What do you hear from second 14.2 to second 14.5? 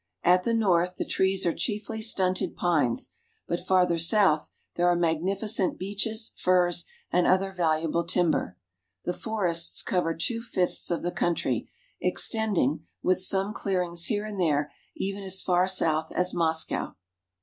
and